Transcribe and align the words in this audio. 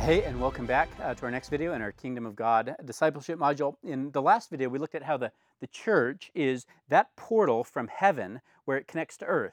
Hey, 0.00 0.24
and 0.24 0.40
welcome 0.40 0.64
back 0.64 0.88
uh, 1.02 1.12
to 1.12 1.24
our 1.26 1.30
next 1.30 1.50
video 1.50 1.74
in 1.74 1.82
our 1.82 1.92
Kingdom 1.92 2.24
of 2.24 2.34
God 2.34 2.74
discipleship 2.86 3.38
module. 3.38 3.74
In 3.84 4.10
the 4.12 4.22
last 4.22 4.48
video, 4.48 4.70
we 4.70 4.78
looked 4.78 4.94
at 4.94 5.02
how 5.02 5.18
the, 5.18 5.30
the 5.60 5.66
church 5.66 6.30
is 6.34 6.64
that 6.88 7.14
portal 7.16 7.64
from 7.64 7.86
heaven 7.86 8.40
where 8.64 8.78
it 8.78 8.88
connects 8.88 9.18
to 9.18 9.26
earth. 9.26 9.52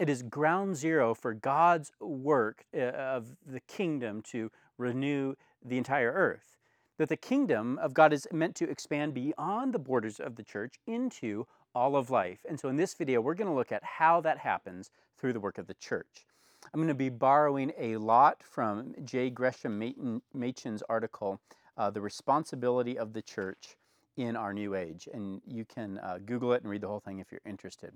It 0.00 0.10
is 0.10 0.24
ground 0.24 0.74
zero 0.74 1.14
for 1.14 1.34
God's 1.34 1.92
work 2.00 2.64
uh, 2.76 2.80
of 2.80 3.36
the 3.46 3.60
kingdom 3.60 4.22
to 4.32 4.50
renew 4.76 5.36
the 5.64 5.78
entire 5.78 6.12
earth. 6.12 6.56
That 6.98 7.08
the 7.08 7.16
kingdom 7.16 7.78
of 7.78 7.94
God 7.94 8.12
is 8.12 8.26
meant 8.32 8.56
to 8.56 8.68
expand 8.68 9.14
beyond 9.14 9.72
the 9.72 9.78
borders 9.78 10.18
of 10.18 10.34
the 10.34 10.42
church 10.42 10.80
into 10.88 11.46
all 11.76 11.94
of 11.94 12.10
life. 12.10 12.40
And 12.48 12.58
so 12.58 12.68
in 12.68 12.76
this 12.76 12.94
video, 12.94 13.20
we're 13.20 13.34
going 13.34 13.48
to 13.48 13.54
look 13.54 13.70
at 13.70 13.84
how 13.84 14.20
that 14.22 14.38
happens 14.38 14.90
through 15.16 15.32
the 15.32 15.40
work 15.40 15.58
of 15.58 15.68
the 15.68 15.74
church. 15.74 16.26
I'm 16.72 16.80
going 16.80 16.88
to 16.88 16.94
be 16.94 17.08
borrowing 17.08 17.72
a 17.78 17.96
lot 17.96 18.42
from 18.42 18.94
J. 19.04 19.30
Gresham 19.30 20.20
Machen's 20.34 20.82
article, 20.88 21.40
uh, 21.76 21.90
The 21.90 22.00
Responsibility 22.00 22.98
of 22.98 23.12
the 23.12 23.22
Church 23.22 23.76
in 24.16 24.36
Our 24.36 24.52
New 24.52 24.74
Age. 24.74 25.08
And 25.12 25.40
you 25.46 25.64
can 25.64 25.98
uh, 25.98 26.18
Google 26.24 26.52
it 26.52 26.62
and 26.62 26.70
read 26.70 26.80
the 26.80 26.88
whole 26.88 27.00
thing 27.00 27.18
if 27.18 27.30
you're 27.30 27.40
interested. 27.46 27.92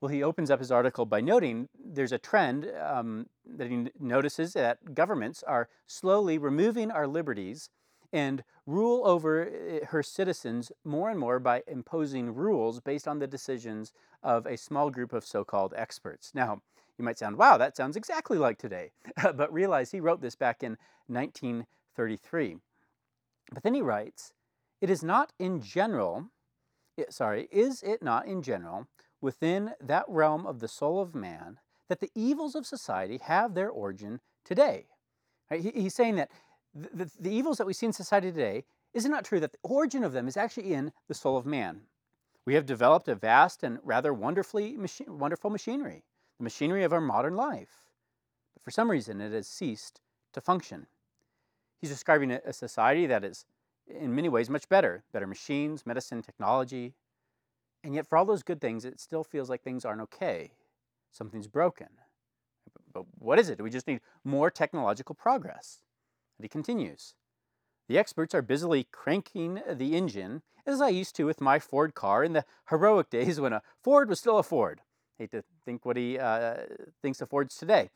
Well, 0.00 0.10
he 0.10 0.22
opens 0.22 0.50
up 0.50 0.60
his 0.60 0.72
article 0.72 1.04
by 1.04 1.20
noting 1.20 1.68
there's 1.78 2.12
a 2.12 2.18
trend 2.18 2.70
um, 2.82 3.26
that 3.44 3.68
he 3.68 3.88
notices 4.00 4.54
that 4.54 4.94
governments 4.94 5.42
are 5.42 5.68
slowly 5.86 6.38
removing 6.38 6.90
our 6.90 7.06
liberties 7.06 7.68
and 8.12 8.42
rule 8.66 9.06
over 9.06 9.46
eh, 9.46 9.84
her 9.86 10.02
citizens 10.02 10.72
more 10.84 11.10
and 11.10 11.18
more 11.18 11.38
by 11.38 11.62
imposing 11.66 12.34
rules 12.34 12.80
based 12.80 13.06
on 13.06 13.18
the 13.18 13.26
decisions 13.26 13.92
of 14.22 14.46
a 14.46 14.56
small 14.56 14.90
group 14.90 15.12
of 15.12 15.24
so 15.24 15.44
called 15.44 15.74
experts. 15.76 16.32
Now, 16.34 16.62
you 17.00 17.04
might 17.04 17.18
sound, 17.18 17.38
wow, 17.38 17.56
that 17.56 17.76
sounds 17.76 17.96
exactly 17.96 18.36
like 18.36 18.58
today. 18.58 18.92
but 19.34 19.52
realize 19.52 19.90
he 19.90 20.00
wrote 20.00 20.20
this 20.20 20.36
back 20.36 20.62
in 20.62 20.76
1933. 21.06 22.58
But 23.52 23.62
then 23.62 23.74
he 23.74 23.80
writes, 23.80 24.32
it 24.82 24.90
is 24.90 25.02
not 25.02 25.32
in 25.38 25.62
general, 25.62 26.26
it, 26.98 27.12
sorry, 27.12 27.48
is 27.50 27.82
it 27.82 28.02
not 28.02 28.26
in 28.26 28.42
general 28.42 28.86
within 29.20 29.72
that 29.80 30.04
realm 30.08 30.46
of 30.46 30.60
the 30.60 30.68
soul 30.68 31.00
of 31.00 31.14
man 31.14 31.58
that 31.88 32.00
the 32.00 32.10
evils 32.14 32.54
of 32.54 32.66
society 32.66 33.18
have 33.24 33.54
their 33.54 33.70
origin 33.70 34.20
today? 34.44 34.86
Right? 35.50 35.62
He, 35.62 35.70
he's 35.70 35.94
saying 35.94 36.16
that 36.16 36.30
the, 36.74 37.04
the, 37.04 37.10
the 37.18 37.30
evils 37.34 37.56
that 37.58 37.66
we 37.66 37.72
see 37.72 37.86
in 37.86 37.92
society 37.94 38.30
today, 38.30 38.64
is 38.92 39.06
it 39.06 39.10
not 39.10 39.24
true 39.24 39.40
that 39.40 39.52
the 39.52 39.58
origin 39.62 40.04
of 40.04 40.12
them 40.12 40.28
is 40.28 40.36
actually 40.36 40.74
in 40.74 40.92
the 41.08 41.14
soul 41.14 41.38
of 41.38 41.46
man? 41.46 41.80
We 42.44 42.54
have 42.54 42.66
developed 42.66 43.08
a 43.08 43.14
vast 43.14 43.62
and 43.62 43.78
rather 43.82 44.12
wonderfully 44.12 44.76
machi- 44.76 45.04
wonderful 45.08 45.50
machinery 45.50 46.04
the 46.40 46.44
machinery 46.44 46.84
of 46.84 46.92
our 46.92 47.02
modern 47.02 47.36
life. 47.36 47.84
But 48.54 48.62
for 48.62 48.70
some 48.70 48.90
reason, 48.90 49.20
it 49.20 49.32
has 49.32 49.46
ceased 49.46 50.00
to 50.32 50.40
function. 50.40 50.86
He's 51.80 51.90
describing 51.90 52.32
a 52.32 52.52
society 52.52 53.06
that 53.06 53.24
is, 53.24 53.44
in 53.86 54.14
many 54.14 54.30
ways, 54.30 54.48
much 54.48 54.68
better 54.68 55.04
better 55.12 55.26
machines, 55.26 55.86
medicine, 55.86 56.22
technology. 56.22 56.94
And 57.84 57.94
yet, 57.94 58.06
for 58.06 58.16
all 58.16 58.24
those 58.24 58.42
good 58.42 58.60
things, 58.60 58.86
it 58.86 59.00
still 59.00 59.22
feels 59.22 59.50
like 59.50 59.62
things 59.62 59.84
aren't 59.84 60.00
okay. 60.02 60.52
Something's 61.12 61.46
broken. 61.46 61.88
But 62.92 63.04
what 63.18 63.38
is 63.38 63.50
it? 63.50 63.58
Do 63.58 63.64
we 63.64 63.70
just 63.70 63.86
need 63.86 64.00
more 64.24 64.50
technological 64.50 65.14
progress? 65.14 65.82
And 66.38 66.44
he 66.44 66.48
continues 66.48 67.14
The 67.86 67.98
experts 67.98 68.34
are 68.34 68.42
busily 68.42 68.84
cranking 68.90 69.60
the 69.70 69.94
engine, 69.94 70.40
as 70.64 70.80
I 70.80 70.88
used 70.88 71.16
to 71.16 71.26
with 71.26 71.40
my 71.40 71.58
Ford 71.58 71.94
car 71.94 72.24
in 72.24 72.32
the 72.32 72.46
heroic 72.70 73.10
days 73.18 73.38
when 73.38 73.52
a 73.52 73.62
Ford 73.82 74.08
was 74.08 74.20
still 74.20 74.38
a 74.38 74.42
Ford 74.42 74.80
hate 75.20 75.30
to 75.32 75.44
think 75.64 75.84
what 75.84 75.96
he 75.96 76.18
uh, 76.18 76.56
thinks 77.02 77.20
of 77.20 77.28
Fords 77.28 77.56
today. 77.56 77.90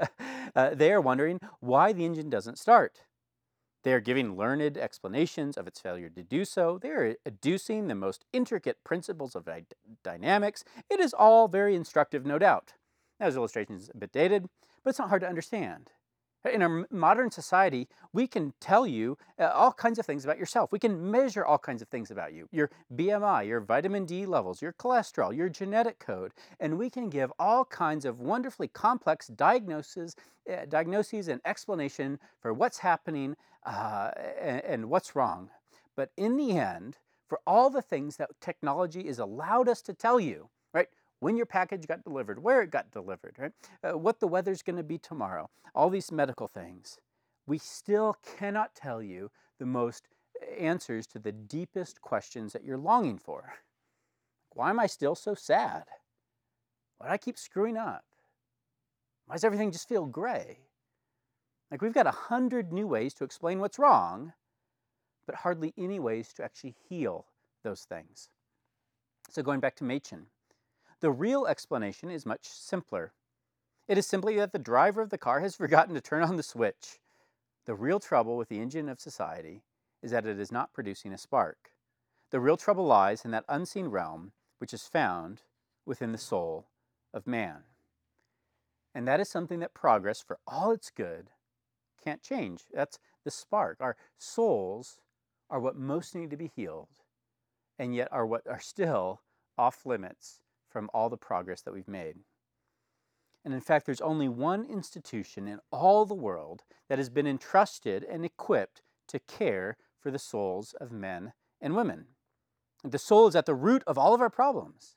uh, 0.56 0.74
they 0.74 0.92
are 0.92 1.00
wondering 1.00 1.40
why 1.60 1.92
the 1.92 2.04
engine 2.04 2.30
doesn't 2.30 2.58
start. 2.58 3.02
They 3.82 3.92
are 3.92 4.00
giving 4.00 4.36
learned 4.36 4.76
explanations 4.78 5.56
of 5.56 5.66
its 5.66 5.80
failure 5.80 6.08
to 6.08 6.22
do 6.22 6.44
so. 6.44 6.78
They 6.80 6.90
are 6.90 7.16
adducing 7.26 7.88
the 7.88 7.94
most 7.94 8.24
intricate 8.32 8.78
principles 8.84 9.34
of 9.34 9.44
dy- 9.44 9.66
dynamics. 10.04 10.64
It 10.88 11.00
is 11.00 11.12
all 11.12 11.48
very 11.48 11.74
instructive, 11.74 12.24
no 12.24 12.38
doubt. 12.38 12.74
Now, 13.18 13.26
his 13.26 13.36
illustration 13.36 13.74
is 13.74 13.90
a 13.92 13.98
bit 13.98 14.12
dated, 14.12 14.48
but 14.84 14.90
it's 14.90 14.98
not 14.98 15.08
hard 15.08 15.22
to 15.22 15.28
understand. 15.28 15.90
In 16.44 16.62
our 16.62 16.86
modern 16.90 17.30
society, 17.30 17.88
we 18.12 18.28
can 18.28 18.54
tell 18.60 18.86
you 18.86 19.18
uh, 19.40 19.50
all 19.52 19.72
kinds 19.72 19.98
of 19.98 20.06
things 20.06 20.24
about 20.24 20.38
yourself. 20.38 20.70
We 20.70 20.78
can 20.78 21.10
measure 21.10 21.44
all 21.44 21.58
kinds 21.58 21.82
of 21.82 21.88
things 21.88 22.10
about 22.10 22.32
you 22.32 22.48
your 22.52 22.70
BMI, 22.94 23.46
your 23.46 23.60
vitamin 23.60 24.06
D 24.06 24.24
levels, 24.24 24.62
your 24.62 24.72
cholesterol, 24.72 25.36
your 25.36 25.48
genetic 25.48 25.98
code, 25.98 26.32
and 26.60 26.78
we 26.78 26.90
can 26.90 27.10
give 27.10 27.32
all 27.38 27.64
kinds 27.64 28.04
of 28.04 28.20
wonderfully 28.20 28.68
complex 28.68 29.26
diagnoses, 29.26 30.14
uh, 30.50 30.64
diagnoses 30.68 31.26
and 31.26 31.40
explanation 31.44 32.20
for 32.40 32.54
what's 32.54 32.78
happening 32.78 33.36
uh, 33.66 34.10
and, 34.40 34.64
and 34.64 34.90
what's 34.90 35.16
wrong. 35.16 35.50
But 35.96 36.10
in 36.16 36.36
the 36.36 36.52
end, 36.52 36.98
for 37.28 37.40
all 37.46 37.68
the 37.68 37.82
things 37.82 38.16
that 38.16 38.30
technology 38.40 39.06
has 39.08 39.18
allowed 39.18 39.68
us 39.68 39.82
to 39.82 39.92
tell 39.92 40.20
you, 40.20 40.48
right? 40.72 40.88
When 41.20 41.36
your 41.36 41.46
package 41.46 41.86
got 41.86 42.04
delivered, 42.04 42.42
where 42.42 42.62
it 42.62 42.70
got 42.70 42.90
delivered, 42.90 43.36
right? 43.38 43.52
Uh, 43.82 43.98
what 43.98 44.20
the 44.20 44.28
weather's 44.28 44.62
going 44.62 44.76
to 44.76 44.82
be 44.82 44.98
tomorrow, 44.98 45.50
all 45.74 45.90
these 45.90 46.12
medical 46.12 46.46
things. 46.46 46.98
We 47.46 47.58
still 47.58 48.16
cannot 48.38 48.74
tell 48.74 49.02
you 49.02 49.30
the 49.58 49.66
most 49.66 50.08
uh, 50.40 50.54
answers 50.54 51.06
to 51.08 51.18
the 51.18 51.32
deepest 51.32 52.00
questions 52.00 52.52
that 52.52 52.64
you're 52.64 52.78
longing 52.78 53.18
for. 53.18 53.54
Why 54.54 54.70
am 54.70 54.80
I 54.80 54.86
still 54.86 55.14
so 55.14 55.34
sad? 55.34 55.84
Why 56.98 57.08
do 57.08 57.12
I 57.12 57.18
keep 57.18 57.38
screwing 57.38 57.76
up? 57.76 58.04
Why 59.26 59.34
does 59.34 59.44
everything 59.44 59.72
just 59.72 59.88
feel 59.88 60.06
gray? 60.06 60.60
Like 61.70 61.82
we've 61.82 61.92
got 61.92 62.06
a 62.06 62.12
hundred 62.12 62.72
new 62.72 62.86
ways 62.86 63.14
to 63.14 63.24
explain 63.24 63.60
what's 63.60 63.78
wrong, 63.78 64.32
but 65.26 65.36
hardly 65.36 65.74
any 65.76 66.00
ways 66.00 66.32
to 66.34 66.44
actually 66.44 66.74
heal 66.88 67.26
those 67.62 67.82
things. 67.82 68.30
So 69.30 69.42
going 69.42 69.60
back 69.60 69.76
to 69.76 69.84
Machen, 69.84 70.26
the 71.00 71.10
real 71.10 71.46
explanation 71.46 72.10
is 72.10 72.26
much 72.26 72.46
simpler. 72.48 73.12
It 73.86 73.98
is 73.98 74.06
simply 74.06 74.36
that 74.36 74.52
the 74.52 74.58
driver 74.58 75.00
of 75.00 75.10
the 75.10 75.18
car 75.18 75.40
has 75.40 75.56
forgotten 75.56 75.94
to 75.94 76.00
turn 76.00 76.22
on 76.22 76.36
the 76.36 76.42
switch. 76.42 76.98
The 77.66 77.74
real 77.74 78.00
trouble 78.00 78.36
with 78.36 78.48
the 78.48 78.60
engine 78.60 78.88
of 78.88 79.00
society 79.00 79.62
is 80.02 80.10
that 80.10 80.26
it 80.26 80.38
is 80.38 80.50
not 80.52 80.72
producing 80.72 81.12
a 81.12 81.18
spark. 81.18 81.70
The 82.30 82.40
real 82.40 82.56
trouble 82.56 82.84
lies 82.84 83.24
in 83.24 83.30
that 83.30 83.44
unseen 83.48 83.86
realm 83.86 84.32
which 84.58 84.74
is 84.74 84.86
found 84.86 85.42
within 85.86 86.12
the 86.12 86.18
soul 86.18 86.66
of 87.14 87.26
man. 87.26 87.62
And 88.94 89.06
that 89.06 89.20
is 89.20 89.28
something 89.28 89.60
that 89.60 89.74
progress, 89.74 90.20
for 90.20 90.38
all 90.46 90.72
its 90.72 90.90
good, 90.90 91.30
can't 92.02 92.22
change. 92.22 92.64
That's 92.72 92.98
the 93.24 93.30
spark. 93.30 93.78
Our 93.80 93.96
souls 94.18 95.00
are 95.48 95.60
what 95.60 95.76
most 95.76 96.14
need 96.14 96.30
to 96.30 96.36
be 96.36 96.50
healed, 96.54 96.88
and 97.78 97.94
yet 97.94 98.08
are 98.10 98.26
what 98.26 98.46
are 98.48 98.60
still 98.60 99.22
off 99.58 99.86
limits 99.86 100.40
from 100.68 100.90
all 100.92 101.08
the 101.08 101.16
progress 101.16 101.62
that 101.62 101.74
we've 101.74 101.88
made. 101.88 102.16
And 103.44 103.54
in 103.54 103.60
fact, 103.60 103.86
there's 103.86 104.00
only 104.00 104.28
one 104.28 104.64
institution 104.64 105.48
in 105.48 105.60
all 105.70 106.04
the 106.04 106.14
world 106.14 106.64
that 106.88 106.98
has 106.98 107.08
been 107.08 107.26
entrusted 107.26 108.04
and 108.04 108.24
equipped 108.24 108.82
to 109.08 109.18
care 109.20 109.76
for 109.98 110.10
the 110.10 110.18
souls 110.18 110.74
of 110.80 110.92
men 110.92 111.32
and 111.60 111.74
women. 111.74 112.06
The 112.84 112.98
soul 112.98 113.26
is 113.26 113.34
at 113.34 113.46
the 113.46 113.54
root 113.54 113.82
of 113.86 113.98
all 113.98 114.14
of 114.14 114.20
our 114.20 114.30
problems. 114.30 114.96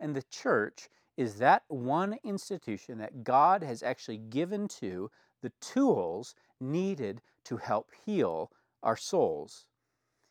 And 0.00 0.14
the 0.14 0.22
church 0.22 0.88
is 1.16 1.38
that 1.38 1.64
one 1.68 2.18
institution 2.22 2.98
that 2.98 3.24
God 3.24 3.62
has 3.62 3.82
actually 3.82 4.18
given 4.18 4.68
to 4.68 5.10
the 5.42 5.52
tools 5.60 6.34
needed 6.60 7.20
to 7.44 7.56
help 7.56 7.90
heal 8.04 8.52
our 8.82 8.96
souls. 8.96 9.66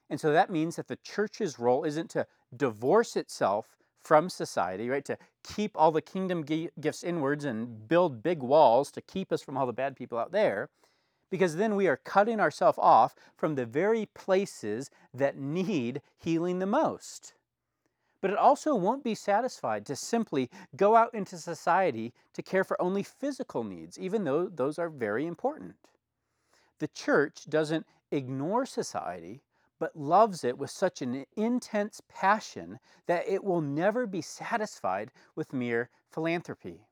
And 0.10 0.20
so 0.20 0.32
that 0.32 0.50
means 0.50 0.78
that 0.78 0.88
the 0.88 0.96
church's 0.96 1.60
role 1.60 1.84
isn't 1.84 2.10
to 2.12 2.26
divorce 2.56 3.18
itself 3.18 3.78
from 4.08 4.30
society, 4.30 4.88
right? 4.88 5.04
To 5.04 5.18
keep 5.44 5.74
all 5.76 5.92
the 5.92 6.02
kingdom 6.02 6.44
gifts 6.44 7.04
inwards 7.04 7.44
and 7.44 7.90
build 7.90 8.24
big 8.24 8.42
walls 8.42 8.90
to 8.92 9.02
keep 9.02 9.34
us 9.34 9.42
from 9.42 9.58
all 9.58 9.66
the 9.66 9.74
bad 9.74 9.98
people 9.98 10.18
out 10.18 10.32
there. 10.32 10.70
Because 11.30 11.58
then 11.58 11.76
we 11.76 11.88
are 11.88 11.98
cutting 11.98 12.40
ourselves 12.40 12.80
off 12.82 13.16
from 13.36 13.56
the 13.56 13.66
very 13.66 14.06
places 14.16 14.90
that 15.14 15.38
need 15.38 16.02
healing 16.18 16.60
the 16.60 16.66
most. 16.66 17.34
But 18.22 18.32
it 18.32 18.38
also 18.38 18.76
won't 18.76 19.04
be 19.04 19.14
satisfied 19.14 19.86
to 19.88 19.96
simply 19.98 20.50
go 20.78 20.96
out 20.96 21.14
into 21.14 21.38
society 21.38 22.14
to 22.34 22.42
care 22.42 22.64
for 22.64 22.82
only 22.82 23.04
physical 23.04 23.66
needs, 23.66 24.00
even 24.00 24.24
though 24.24 24.48
those 24.48 24.80
are 24.80 24.90
very 24.90 25.26
important. 25.26 25.76
The 26.80 26.88
church 26.88 27.44
doesn't 27.50 27.86
ignore 28.10 28.66
society, 28.66 29.42
but 29.80 29.96
loves 29.96 30.44
it 30.44 30.58
with 30.58 30.70
such 30.70 31.02
an 31.02 31.26
intense 31.36 32.02
passion 32.10 32.80
that 33.06 33.28
it 33.28 33.44
will 33.44 33.62
never 33.62 34.06
be 34.06 34.22
satisfied 34.22 35.12
with 35.36 35.54
mere 35.54 35.90
philanthropy. 36.12 36.88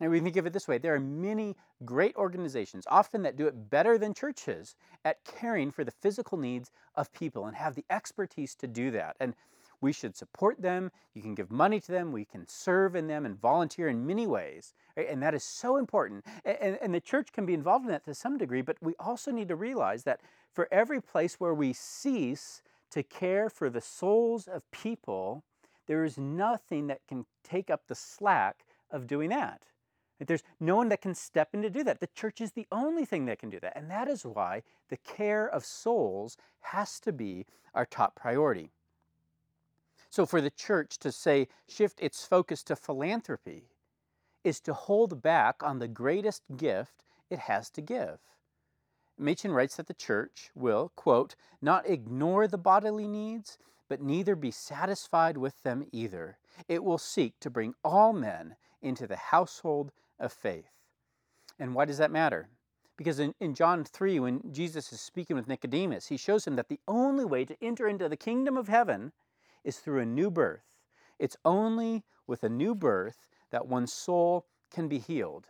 And 0.00 0.10
we 0.10 0.18
think 0.18 0.36
of 0.36 0.46
it 0.46 0.52
this 0.52 0.66
way 0.66 0.78
there 0.78 0.94
are 0.94 1.00
many 1.00 1.56
great 1.84 2.16
organizations, 2.16 2.86
often 2.90 3.22
that 3.22 3.36
do 3.36 3.46
it 3.46 3.70
better 3.70 3.98
than 3.98 4.14
churches, 4.14 4.74
at 5.04 5.24
caring 5.24 5.70
for 5.70 5.84
the 5.84 5.92
physical 5.92 6.38
needs 6.38 6.70
of 6.96 7.12
people 7.12 7.46
and 7.46 7.56
have 7.56 7.76
the 7.76 7.84
expertise 7.88 8.54
to 8.56 8.66
do 8.66 8.90
that. 8.90 9.16
And 9.20 9.34
We 9.82 9.92
should 9.92 10.16
support 10.16 10.62
them. 10.62 10.90
You 11.12 11.20
can 11.20 11.34
give 11.34 11.50
money 11.50 11.80
to 11.80 11.92
them. 11.92 12.12
We 12.12 12.24
can 12.24 12.48
serve 12.48 12.96
in 12.96 13.08
them 13.08 13.26
and 13.26 13.38
volunteer 13.38 13.88
in 13.88 14.06
many 14.06 14.26
ways. 14.26 14.72
And 14.96 15.22
that 15.22 15.34
is 15.34 15.44
so 15.44 15.76
important. 15.76 16.24
And, 16.44 16.78
and 16.80 16.94
the 16.94 17.00
church 17.00 17.32
can 17.32 17.44
be 17.44 17.52
involved 17.52 17.84
in 17.84 17.90
that 17.90 18.04
to 18.04 18.14
some 18.14 18.38
degree, 18.38 18.62
but 18.62 18.76
we 18.80 18.94
also 18.98 19.30
need 19.30 19.48
to 19.48 19.56
realize 19.56 20.04
that 20.04 20.20
for 20.54 20.68
every 20.70 21.00
place 21.00 21.34
where 21.34 21.52
we 21.52 21.72
cease 21.72 22.62
to 22.92 23.02
care 23.02 23.50
for 23.50 23.68
the 23.68 23.80
souls 23.80 24.46
of 24.46 24.70
people, 24.70 25.42
there 25.86 26.04
is 26.04 26.16
nothing 26.16 26.86
that 26.86 27.00
can 27.08 27.26
take 27.42 27.68
up 27.68 27.82
the 27.88 27.94
slack 27.94 28.64
of 28.90 29.06
doing 29.06 29.30
that. 29.30 29.62
There's 30.20 30.44
no 30.60 30.76
one 30.76 30.88
that 30.90 31.00
can 31.00 31.14
step 31.16 31.48
in 31.52 31.62
to 31.62 31.70
do 31.70 31.82
that. 31.82 31.98
The 31.98 32.08
church 32.14 32.40
is 32.40 32.52
the 32.52 32.68
only 32.70 33.04
thing 33.04 33.24
that 33.26 33.40
can 33.40 33.50
do 33.50 33.58
that. 33.60 33.76
And 33.76 33.90
that 33.90 34.06
is 34.06 34.24
why 34.24 34.62
the 34.88 34.98
care 34.98 35.48
of 35.48 35.64
souls 35.64 36.36
has 36.60 37.00
to 37.00 37.12
be 37.12 37.46
our 37.74 37.86
top 37.86 38.14
priority. 38.14 38.70
So, 40.12 40.26
for 40.26 40.42
the 40.42 40.50
church 40.50 40.98
to 40.98 41.10
say, 41.10 41.48
shift 41.66 41.98
its 42.02 42.26
focus 42.26 42.62
to 42.64 42.76
philanthropy, 42.76 43.70
is 44.44 44.60
to 44.60 44.74
hold 44.74 45.22
back 45.22 45.62
on 45.62 45.78
the 45.78 45.88
greatest 45.88 46.42
gift 46.54 47.02
it 47.30 47.38
has 47.38 47.70
to 47.70 47.80
give. 47.80 48.18
Machen 49.16 49.52
writes 49.52 49.76
that 49.76 49.86
the 49.86 49.94
church 49.94 50.50
will, 50.54 50.92
quote, 50.96 51.34
not 51.62 51.88
ignore 51.88 52.46
the 52.46 52.58
bodily 52.58 53.08
needs, 53.08 53.56
but 53.88 54.02
neither 54.02 54.36
be 54.36 54.50
satisfied 54.50 55.38
with 55.38 55.62
them 55.62 55.86
either. 55.92 56.36
It 56.68 56.84
will 56.84 56.98
seek 56.98 57.40
to 57.40 57.48
bring 57.48 57.72
all 57.82 58.12
men 58.12 58.56
into 58.82 59.06
the 59.06 59.16
household 59.16 59.92
of 60.20 60.30
faith. 60.30 60.72
And 61.58 61.74
why 61.74 61.86
does 61.86 61.96
that 61.96 62.10
matter? 62.10 62.50
Because 62.98 63.18
in, 63.18 63.34
in 63.40 63.54
John 63.54 63.82
3, 63.82 64.20
when 64.20 64.52
Jesus 64.52 64.92
is 64.92 65.00
speaking 65.00 65.36
with 65.36 65.48
Nicodemus, 65.48 66.08
he 66.08 66.18
shows 66.18 66.46
him 66.46 66.56
that 66.56 66.68
the 66.68 66.80
only 66.86 67.24
way 67.24 67.46
to 67.46 67.56
enter 67.64 67.88
into 67.88 68.10
the 68.10 68.16
kingdom 68.18 68.58
of 68.58 68.68
heaven 68.68 69.12
is 69.64 69.78
through 69.78 70.00
a 70.00 70.06
new 70.06 70.30
birth. 70.30 70.76
It's 71.18 71.36
only 71.44 72.04
with 72.26 72.42
a 72.42 72.48
new 72.48 72.74
birth 72.74 73.28
that 73.50 73.66
one's 73.66 73.92
soul 73.92 74.46
can 74.70 74.88
be 74.88 74.98
healed. 74.98 75.46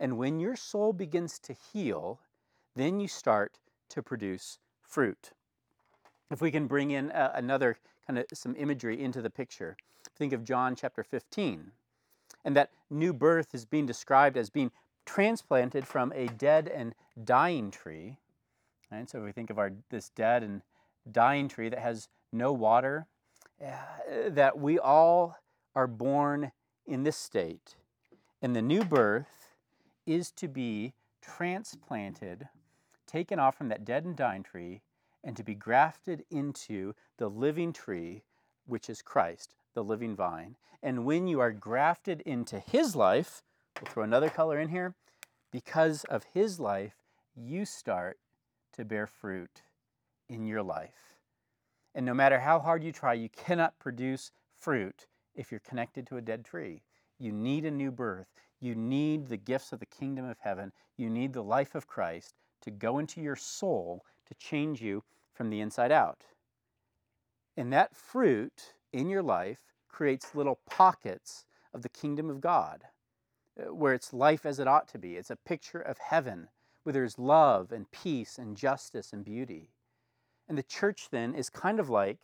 And 0.00 0.16
when 0.16 0.38
your 0.38 0.56
soul 0.56 0.92
begins 0.92 1.38
to 1.40 1.54
heal, 1.72 2.20
then 2.76 3.00
you 3.00 3.08
start 3.08 3.58
to 3.90 4.02
produce 4.02 4.58
fruit. 4.82 5.32
If 6.30 6.40
we 6.40 6.50
can 6.50 6.66
bring 6.66 6.90
in 6.90 7.10
uh, 7.10 7.32
another 7.34 7.78
kind 8.06 8.18
of 8.18 8.26
some 8.32 8.54
imagery 8.56 9.02
into 9.02 9.22
the 9.22 9.30
picture, 9.30 9.76
think 10.16 10.32
of 10.32 10.44
John 10.44 10.76
chapter 10.76 11.02
15. 11.02 11.72
And 12.44 12.56
that 12.56 12.70
new 12.90 13.12
birth 13.12 13.54
is 13.54 13.64
being 13.64 13.86
described 13.86 14.36
as 14.36 14.50
being 14.50 14.70
transplanted 15.06 15.86
from 15.86 16.12
a 16.14 16.26
dead 16.26 16.68
and 16.68 16.94
dying 17.24 17.70
tree. 17.70 18.18
Right? 18.92 19.08
So 19.08 19.18
if 19.18 19.24
we 19.24 19.32
think 19.32 19.50
of 19.50 19.58
our 19.58 19.72
this 19.90 20.10
dead 20.10 20.42
and 20.42 20.62
dying 21.10 21.48
tree 21.48 21.68
that 21.68 21.78
has 21.78 22.08
no 22.32 22.52
water, 22.52 23.06
Uh, 23.60 24.28
that 24.28 24.58
we 24.58 24.78
all 24.78 25.36
are 25.74 25.88
born 25.88 26.52
in 26.86 27.02
this 27.02 27.16
state. 27.16 27.74
And 28.40 28.54
the 28.54 28.62
new 28.62 28.84
birth 28.84 29.52
is 30.06 30.30
to 30.32 30.46
be 30.46 30.94
transplanted, 31.20 32.48
taken 33.06 33.40
off 33.40 33.56
from 33.56 33.68
that 33.68 33.84
dead 33.84 34.04
and 34.04 34.14
dying 34.14 34.44
tree, 34.44 34.80
and 35.24 35.36
to 35.36 35.42
be 35.42 35.54
grafted 35.54 36.24
into 36.30 36.94
the 37.16 37.28
living 37.28 37.72
tree, 37.72 38.22
which 38.66 38.88
is 38.88 39.02
Christ, 39.02 39.54
the 39.74 39.82
living 39.82 40.14
vine. 40.14 40.54
And 40.82 41.04
when 41.04 41.26
you 41.26 41.40
are 41.40 41.50
grafted 41.50 42.20
into 42.20 42.60
his 42.60 42.94
life, 42.94 43.42
we'll 43.80 43.90
throw 43.90 44.04
another 44.04 44.30
color 44.30 44.60
in 44.60 44.68
here, 44.68 44.94
because 45.50 46.04
of 46.04 46.24
his 46.32 46.60
life, 46.60 46.94
you 47.34 47.64
start 47.64 48.18
to 48.74 48.84
bear 48.84 49.08
fruit 49.08 49.62
in 50.28 50.46
your 50.46 50.62
life. 50.62 51.07
And 51.94 52.06
no 52.06 52.14
matter 52.14 52.40
how 52.40 52.60
hard 52.60 52.84
you 52.84 52.92
try, 52.92 53.14
you 53.14 53.28
cannot 53.28 53.78
produce 53.78 54.30
fruit 54.56 55.06
if 55.34 55.50
you're 55.50 55.60
connected 55.60 56.06
to 56.06 56.16
a 56.16 56.22
dead 56.22 56.44
tree. 56.44 56.82
You 57.18 57.32
need 57.32 57.64
a 57.64 57.70
new 57.70 57.90
birth. 57.90 58.28
You 58.60 58.74
need 58.74 59.28
the 59.28 59.36
gifts 59.36 59.72
of 59.72 59.80
the 59.80 59.86
kingdom 59.86 60.24
of 60.24 60.38
heaven. 60.40 60.72
You 60.96 61.10
need 61.10 61.32
the 61.32 61.42
life 61.42 61.74
of 61.74 61.86
Christ 61.86 62.34
to 62.62 62.70
go 62.70 62.98
into 62.98 63.20
your 63.20 63.36
soul 63.36 64.04
to 64.26 64.34
change 64.34 64.82
you 64.82 65.04
from 65.32 65.50
the 65.50 65.60
inside 65.60 65.92
out. 65.92 66.24
And 67.56 67.72
that 67.72 67.96
fruit 67.96 68.74
in 68.92 69.08
your 69.08 69.22
life 69.22 69.60
creates 69.88 70.34
little 70.34 70.60
pockets 70.68 71.44
of 71.72 71.82
the 71.82 71.88
kingdom 71.88 72.30
of 72.30 72.40
God 72.40 72.84
uh, 73.58 73.74
where 73.74 73.94
it's 73.94 74.12
life 74.12 74.46
as 74.46 74.58
it 74.58 74.68
ought 74.68 74.88
to 74.88 74.98
be. 74.98 75.16
It's 75.16 75.30
a 75.30 75.36
picture 75.36 75.80
of 75.80 75.98
heaven 75.98 76.48
where 76.82 76.92
there's 76.92 77.18
love 77.18 77.72
and 77.72 77.90
peace 77.90 78.38
and 78.38 78.56
justice 78.56 79.12
and 79.12 79.24
beauty. 79.24 79.70
And 80.48 80.56
the 80.56 80.62
church 80.62 81.08
then 81.10 81.34
is 81.34 81.50
kind 81.50 81.78
of 81.78 81.88
like 81.90 82.18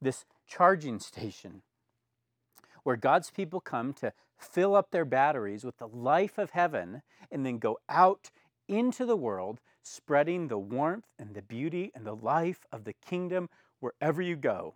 this 0.00 0.24
charging 0.46 0.98
station 1.00 1.62
where 2.84 2.96
God's 2.96 3.30
people 3.30 3.60
come 3.60 3.92
to 3.94 4.12
fill 4.36 4.76
up 4.76 4.90
their 4.90 5.04
batteries 5.04 5.64
with 5.64 5.78
the 5.78 5.88
life 5.88 6.38
of 6.38 6.50
heaven 6.50 7.02
and 7.30 7.44
then 7.44 7.58
go 7.58 7.78
out 7.88 8.30
into 8.68 9.04
the 9.04 9.16
world, 9.16 9.60
spreading 9.82 10.48
the 10.48 10.58
warmth 10.58 11.06
and 11.18 11.34
the 11.34 11.42
beauty 11.42 11.90
and 11.94 12.06
the 12.06 12.14
life 12.14 12.66
of 12.70 12.84
the 12.84 12.92
kingdom 12.92 13.48
wherever 13.80 14.22
you 14.22 14.36
go. 14.36 14.74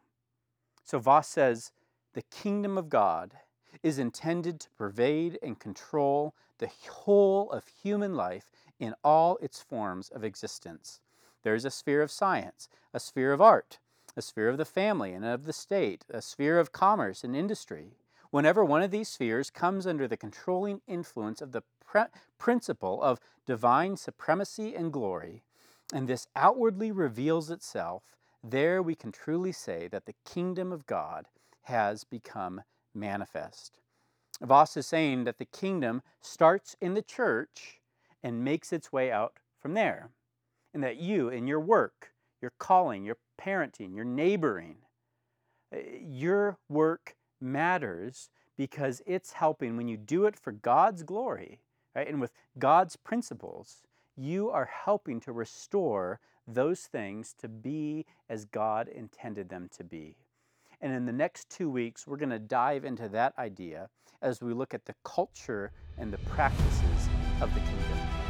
So 0.84 0.98
Vos 0.98 1.28
says, 1.28 1.70
the 2.14 2.22
kingdom 2.22 2.78
of 2.78 2.88
God 2.88 3.34
is 3.82 3.98
intended 3.98 4.60
to 4.60 4.70
pervade 4.70 5.38
and 5.42 5.58
control 5.58 6.34
the 6.58 6.70
whole 6.90 7.50
of 7.50 7.64
human 7.82 8.14
life 8.14 8.50
in 8.80 8.94
all 9.04 9.38
its 9.42 9.60
forms 9.60 10.08
of 10.08 10.24
existence. 10.24 11.00
There's 11.42 11.64
a 11.64 11.70
sphere 11.70 12.02
of 12.02 12.10
science, 12.10 12.68
a 12.92 13.00
sphere 13.00 13.32
of 13.32 13.40
art, 13.40 13.78
a 14.16 14.22
sphere 14.22 14.48
of 14.48 14.58
the 14.58 14.64
family 14.64 15.12
and 15.12 15.24
of 15.24 15.44
the 15.44 15.52
state, 15.52 16.04
a 16.10 16.20
sphere 16.20 16.58
of 16.58 16.72
commerce 16.72 17.22
and 17.22 17.36
industry. 17.36 17.92
Whenever 18.30 18.64
one 18.64 18.82
of 18.82 18.90
these 18.90 19.08
spheres 19.08 19.50
comes 19.50 19.86
under 19.86 20.08
the 20.08 20.16
controlling 20.16 20.80
influence 20.86 21.40
of 21.40 21.52
the 21.52 21.62
pre- 21.84 22.02
principle 22.38 23.02
of 23.02 23.20
divine 23.46 23.96
supremacy 23.96 24.74
and 24.74 24.92
glory, 24.92 25.42
and 25.94 26.08
this 26.08 26.26
outwardly 26.36 26.92
reveals 26.92 27.50
itself, 27.50 28.16
there 28.42 28.82
we 28.82 28.94
can 28.94 29.12
truly 29.12 29.52
say 29.52 29.88
that 29.88 30.06
the 30.06 30.14
kingdom 30.24 30.72
of 30.72 30.86
God 30.86 31.26
has 31.62 32.04
become 32.04 32.62
manifest. 32.94 33.78
Vos 34.40 34.76
is 34.76 34.86
saying 34.86 35.24
that 35.24 35.38
the 35.38 35.44
kingdom 35.44 36.02
starts 36.20 36.76
in 36.80 36.94
the 36.94 37.02
church 37.02 37.80
and 38.22 38.44
makes 38.44 38.72
its 38.72 38.92
way 38.92 39.10
out 39.10 39.38
from 39.60 39.74
there 39.74 40.10
and 40.78 40.84
that 40.84 40.98
you, 40.98 41.28
in 41.28 41.48
your 41.48 41.58
work, 41.58 42.12
your 42.40 42.52
calling, 42.56 43.04
your 43.04 43.16
parenting, 43.36 43.96
your 43.96 44.04
neighboring, 44.04 44.76
eh, 45.72 45.80
your 46.00 46.56
work 46.68 47.16
matters 47.40 48.30
because 48.56 49.02
it's 49.04 49.32
helping 49.32 49.76
when 49.76 49.88
you 49.88 49.96
do 49.96 50.24
it 50.24 50.36
for 50.38 50.52
God's 50.52 51.02
glory, 51.02 51.58
right? 51.96 52.06
And 52.06 52.20
with 52.20 52.30
God's 52.60 52.94
principles, 52.94 53.82
you 54.16 54.50
are 54.50 54.66
helping 54.66 55.18
to 55.22 55.32
restore 55.32 56.20
those 56.46 56.82
things 56.82 57.34
to 57.38 57.48
be 57.48 58.06
as 58.28 58.44
God 58.44 58.86
intended 58.86 59.48
them 59.48 59.68
to 59.78 59.82
be. 59.82 60.14
And 60.80 60.92
in 60.92 61.06
the 61.06 61.12
next 61.12 61.50
two 61.50 61.68
weeks, 61.68 62.06
we're 62.06 62.18
going 62.18 62.30
to 62.30 62.38
dive 62.38 62.84
into 62.84 63.08
that 63.08 63.36
idea 63.36 63.88
as 64.22 64.40
we 64.40 64.54
look 64.54 64.74
at 64.74 64.84
the 64.84 64.94
culture 65.02 65.72
and 65.96 66.12
the 66.12 66.18
practices 66.18 67.08
of 67.40 67.52
the 67.52 67.60
kingdom. 67.62 68.27